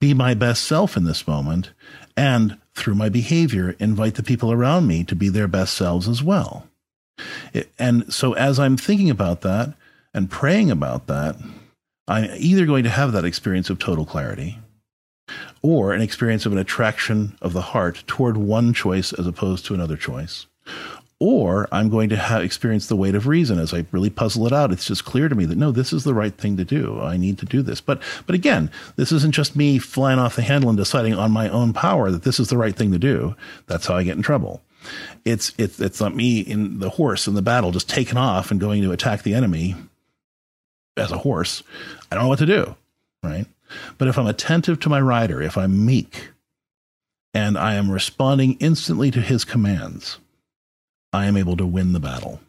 be 0.00 0.14
my 0.14 0.34
best 0.34 0.64
self 0.64 0.96
in 0.96 1.04
this 1.04 1.28
moment, 1.28 1.70
and 2.16 2.56
through 2.74 2.94
my 2.94 3.08
behavior, 3.08 3.76
invite 3.78 4.14
the 4.14 4.22
people 4.22 4.50
around 4.50 4.86
me 4.86 5.04
to 5.04 5.14
be 5.14 5.28
their 5.28 5.48
best 5.48 5.74
selves 5.74 6.08
as 6.08 6.22
well. 6.22 6.66
It, 7.52 7.70
and 7.78 8.12
so, 8.12 8.32
as 8.32 8.58
I'm 8.58 8.76
thinking 8.76 9.10
about 9.10 9.42
that 9.42 9.74
and 10.14 10.30
praying 10.30 10.70
about 10.70 11.06
that, 11.06 11.36
I'm 12.08 12.30
either 12.36 12.66
going 12.66 12.84
to 12.84 12.90
have 12.90 13.12
that 13.12 13.24
experience 13.24 13.70
of 13.70 13.78
total 13.78 14.04
clarity 14.04 14.58
or 15.62 15.92
an 15.92 16.00
experience 16.00 16.46
of 16.46 16.52
an 16.52 16.58
attraction 16.58 17.36
of 17.40 17.52
the 17.52 17.60
heart 17.60 18.02
toward 18.06 18.36
one 18.36 18.72
choice 18.72 19.12
as 19.12 19.26
opposed 19.26 19.66
to 19.66 19.74
another 19.74 19.96
choice. 19.96 20.46
Or 21.22 21.68
I'm 21.70 21.90
going 21.90 22.08
to 22.08 22.16
have 22.16 22.42
experience 22.42 22.86
the 22.86 22.96
weight 22.96 23.14
of 23.14 23.26
reason 23.26 23.58
as 23.58 23.74
I 23.74 23.84
really 23.92 24.08
puzzle 24.08 24.46
it 24.46 24.54
out. 24.54 24.72
It's 24.72 24.86
just 24.86 25.04
clear 25.04 25.28
to 25.28 25.34
me 25.34 25.44
that 25.44 25.58
no, 25.58 25.70
this 25.70 25.92
is 25.92 26.02
the 26.02 26.14
right 26.14 26.34
thing 26.34 26.56
to 26.56 26.64
do. 26.64 26.98
I 27.00 27.18
need 27.18 27.36
to 27.38 27.46
do 27.46 27.60
this. 27.60 27.80
But 27.80 28.00
but 28.26 28.34
again, 28.34 28.70
this 28.96 29.12
isn't 29.12 29.34
just 29.34 29.54
me 29.54 29.78
flying 29.78 30.18
off 30.18 30.36
the 30.36 30.42
handle 30.42 30.70
and 30.70 30.78
deciding 30.78 31.14
on 31.14 31.30
my 31.30 31.50
own 31.50 31.74
power 31.74 32.10
that 32.10 32.22
this 32.22 32.40
is 32.40 32.48
the 32.48 32.56
right 32.56 32.74
thing 32.74 32.90
to 32.92 32.98
do. 32.98 33.36
That's 33.66 33.86
how 33.86 33.96
I 33.96 34.02
get 34.02 34.16
in 34.16 34.22
trouble. 34.22 34.62
It's 35.26 35.52
it's 35.58 35.78
it's 35.78 36.00
not 36.00 36.16
me 36.16 36.40
in 36.40 36.78
the 36.78 36.88
horse 36.88 37.28
in 37.28 37.34
the 37.34 37.42
battle 37.42 37.70
just 37.70 37.88
taking 37.88 38.16
off 38.16 38.50
and 38.50 38.58
going 38.58 38.80
to 38.82 38.92
attack 38.92 39.22
the 39.22 39.34
enemy 39.34 39.76
as 40.96 41.12
a 41.12 41.18
horse. 41.18 41.62
I 42.10 42.14
don't 42.14 42.24
know 42.24 42.28
what 42.28 42.38
to 42.38 42.46
do, 42.46 42.76
right? 43.22 43.44
But 43.98 44.08
if 44.08 44.18
I'm 44.18 44.26
attentive 44.26 44.80
to 44.80 44.88
my 44.88 45.00
rider, 45.00 45.42
if 45.42 45.58
I'm 45.58 45.84
meek, 45.84 46.30
and 47.34 47.58
I 47.58 47.74
am 47.74 47.90
responding 47.90 48.56
instantly 48.58 49.10
to 49.10 49.20
his 49.20 49.44
commands, 49.44 50.18
I 51.12 51.26
am 51.26 51.36
able 51.36 51.56
to 51.56 51.66
win 51.66 51.92
the 51.92 52.00
battle. 52.00 52.40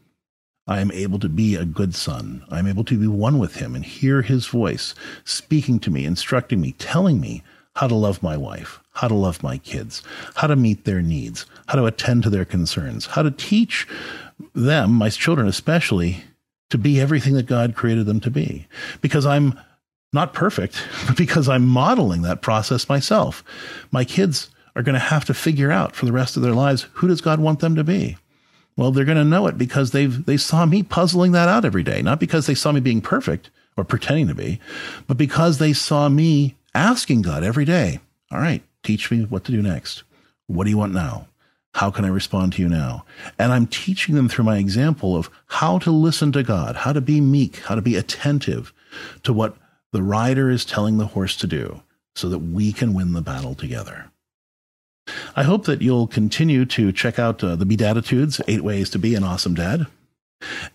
I 0.68 0.80
am 0.80 0.92
able 0.92 1.20
to 1.20 1.30
be 1.30 1.56
a 1.56 1.66
good 1.66 1.96
son. 1.96 2.46
I 2.50 2.60
am 2.60 2.68
able 2.68 2.84
to 2.86 2.98
be 2.98 3.08
one 3.08 3.40
with 3.40 3.56
him 3.56 3.76
and 3.76 3.84
hear 3.84 4.22
his 4.22 4.46
voice 4.46 4.94
speaking 5.26 5.80
to 5.80 5.92
me, 5.92 6.06
instructing 6.06 6.62
me, 6.62 6.74
telling 6.74 7.20
me 7.20 7.44
how 7.76 7.88
to 7.88 7.96
love 7.96 8.22
my 8.22 8.38
wife, 8.38 8.80
how 8.94 9.08
to 9.08 9.16
love 9.16 9.42
my 9.42 9.58
kids, 9.58 10.04
how 10.36 10.48
to 10.48 10.56
meet 10.56 10.86
their 10.86 11.02
needs, 11.02 11.46
how 11.68 11.76
to 11.76 11.86
attend 11.86 12.24
to 12.24 12.30
their 12.30 12.46
concerns, 12.46 13.08
how 13.08 13.24
to 13.24 13.32
teach 13.32 13.88
them, 14.54 14.94
my 14.94 15.10
children 15.10 15.48
especially, 15.48 16.24
to 16.70 16.78
be 16.78 17.02
everything 17.02 17.34
that 17.34 17.48
God 17.48 17.76
created 17.76 18.06
them 18.06 18.20
to 18.22 18.30
be. 18.30 18.68
Because 19.02 19.26
I'm 19.26 19.60
not 20.14 20.34
perfect, 20.34 20.84
but 21.08 21.18
because 21.18 21.50
I'm 21.50 21.66
modeling 21.66 22.22
that 22.22 22.42
process 22.42 22.88
myself. 22.88 23.44
My 23.92 24.06
kids 24.06 24.50
are 24.76 24.84
going 24.84 24.94
to 24.94 25.00
have 25.00 25.26
to 25.26 25.34
figure 25.34 25.72
out 25.72 25.96
for 25.96 26.06
the 26.06 26.14
rest 26.14 26.38
of 26.38 26.44
their 26.44 26.54
lives 26.54 26.88
who 26.94 27.08
does 27.08 27.22
God 27.22 27.40
want 27.40 27.60
them 27.60 27.76
to 27.76 27.84
be? 27.84 28.18
Well, 28.78 28.92
they're 28.92 29.06
going 29.06 29.18
to 29.18 29.24
know 29.24 29.48
it 29.48 29.58
because 29.58 29.92
they've 29.92 30.26
they 30.26 30.38
saw 30.38 30.66
me 30.66 30.84
puzzling 30.84 31.34
that 31.34 31.50
out 31.50 31.66
every 31.66 31.84
day, 31.84 32.02
not 32.02 32.20
because 32.20 32.48
they 32.48 32.56
saw 32.56 32.72
me 32.72 32.80
being 32.80 33.02
perfect 33.02 33.50
or 33.78 33.84
pretending 33.84 34.28
to 34.28 34.36
be, 34.36 34.60
but 35.08 35.18
because 35.18 35.58
they 35.58 35.74
saw 35.74 36.10
me 36.10 36.56
asking 36.74 37.22
God 37.22 37.44
every 37.44 37.66
day, 37.66 38.00
"All 38.32 38.40
right, 38.40 38.64
teach 38.84 39.12
me 39.12 39.24
what 39.24 39.44
to 39.46 39.52
do 39.52 39.62
next. 39.62 40.04
What 40.48 40.64
do 40.64 40.70
you 40.70 40.78
want 40.78 40.94
now? 40.94 41.28
How 41.74 41.92
can 41.92 42.06
I 42.06 42.10
respond 42.10 42.54
to 42.54 42.62
you 42.62 42.70
now?" 42.70 43.06
And 43.38 43.52
I'm 43.52 43.68
teaching 43.68 44.16
them 44.16 44.30
through 44.30 44.46
my 44.46 44.58
example 44.58 45.16
of 45.16 45.30
how 45.48 45.78
to 45.80 45.92
listen 45.92 46.32
to 46.32 46.44
God, 46.44 46.78
how 46.78 46.94
to 46.94 47.02
be 47.02 47.20
meek, 47.22 47.60
how 47.66 47.76
to 47.76 47.82
be 47.82 47.96
attentive 47.96 48.74
to 49.24 49.34
what 49.34 49.58
the 49.92 50.04
rider 50.04 50.50
is 50.50 50.66
telling 50.66 50.98
the 50.98 51.08
horse 51.08 51.36
to 51.38 51.48
do 51.48 51.82
so 52.16 52.30
that 52.30 52.40
we 52.40 52.72
can 52.72 52.94
win 52.94 53.14
the 53.14 53.22
battle 53.22 53.56
together. 53.56 54.11
I 55.36 55.44
hope 55.44 55.66
that 55.66 55.82
you'll 55.82 56.08
continue 56.08 56.66
to 56.66 56.92
check 56.92 57.20
out 57.20 57.44
uh, 57.44 57.56
the 57.56 57.66
BeDADitudes 57.66 58.42
Eight 58.48 58.62
Ways 58.62 58.90
to 58.92 59.00
Be 59.00 59.16
an 59.16 59.24
Awesome 59.24 59.54
Dad. 59.54 59.88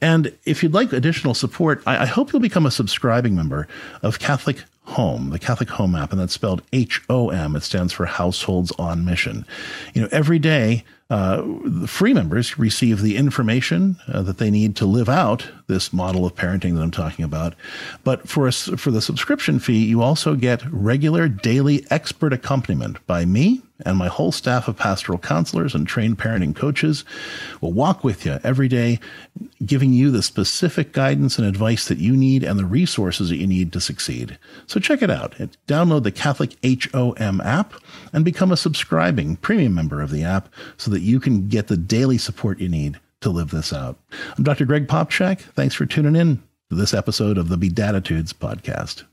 And 0.00 0.36
if 0.44 0.62
you'd 0.62 0.74
like 0.74 0.92
additional 0.92 1.34
support, 1.34 1.82
I, 1.86 2.02
I 2.02 2.06
hope 2.06 2.32
you'll 2.32 2.40
become 2.40 2.66
a 2.66 2.70
subscribing 2.70 3.34
member 3.34 3.66
of 4.02 4.18
Catholic 4.18 4.62
HOM, 4.84 5.30
the 5.30 5.38
Catholic 5.40 5.68
HOM 5.70 5.96
app, 5.96 6.12
and 6.12 6.20
that's 6.20 6.32
spelled 6.32 6.62
H 6.72 7.02
O 7.08 7.30
M. 7.30 7.56
It 7.56 7.64
stands 7.64 7.92
for 7.92 8.06
Households 8.06 8.70
on 8.78 9.04
Mission. 9.04 9.44
You 9.92 10.02
know, 10.02 10.08
every 10.12 10.38
day, 10.38 10.84
uh, 11.08 11.42
the 11.64 11.86
free 11.86 12.12
members 12.12 12.58
receive 12.58 13.00
the 13.00 13.16
information 13.16 13.96
uh, 14.08 14.22
that 14.22 14.38
they 14.38 14.50
need 14.50 14.74
to 14.76 14.86
live 14.86 15.08
out 15.08 15.48
this 15.68 15.92
model 15.92 16.26
of 16.26 16.34
parenting 16.34 16.74
that 16.74 16.82
I'm 16.82 16.90
talking 16.90 17.24
about. 17.24 17.54
But 18.02 18.28
for 18.28 18.48
us, 18.48 18.68
for 18.76 18.90
the 18.90 19.00
subscription 19.00 19.60
fee, 19.60 19.84
you 19.84 20.02
also 20.02 20.34
get 20.34 20.64
regular 20.72 21.28
daily 21.28 21.86
expert 21.90 22.32
accompaniment 22.32 23.04
by 23.06 23.24
me 23.24 23.62
and 23.84 23.98
my 23.98 24.08
whole 24.08 24.32
staff 24.32 24.68
of 24.68 24.76
pastoral 24.76 25.18
counselors 25.18 25.74
and 25.74 25.86
trained 25.86 26.18
parenting 26.18 26.56
coaches 26.56 27.04
will 27.60 27.72
walk 27.72 28.02
with 28.02 28.24
you 28.24 28.38
every 28.42 28.68
day, 28.68 28.98
giving 29.66 29.92
you 29.92 30.10
the 30.10 30.22
specific 30.22 30.92
guidance 30.92 31.38
and 31.38 31.46
advice 31.46 31.86
that 31.88 31.98
you 31.98 32.16
need 32.16 32.42
and 32.42 32.58
the 32.58 32.64
resources 32.64 33.28
that 33.28 33.36
you 33.36 33.46
need 33.46 33.72
to 33.74 33.80
succeed. 33.80 34.38
So 34.66 34.80
check 34.80 35.02
it 35.02 35.10
out. 35.10 35.32
Download 35.68 36.04
the 36.04 36.12
Catholic 36.12 36.56
HOM 36.64 37.40
app 37.42 37.74
and 38.14 38.24
become 38.24 38.50
a 38.50 38.56
subscribing 38.56 39.36
premium 39.36 39.74
member 39.74 40.00
of 40.00 40.10
the 40.10 40.24
app 40.24 40.48
so 40.78 40.90
that 40.90 40.95
you 41.00 41.20
can 41.20 41.48
get 41.48 41.68
the 41.68 41.76
daily 41.76 42.18
support 42.18 42.60
you 42.60 42.68
need 42.68 42.98
to 43.20 43.30
live 43.30 43.50
this 43.50 43.72
out. 43.72 43.98
I'm 44.36 44.44
Dr. 44.44 44.64
Greg 44.64 44.86
Popcak. 44.86 45.40
Thanks 45.40 45.74
for 45.74 45.86
tuning 45.86 46.16
in 46.16 46.42
to 46.70 46.76
this 46.76 46.94
episode 46.94 47.38
of 47.38 47.48
the 47.48 47.56
BeDADitudes 47.56 48.32
podcast. 48.32 49.04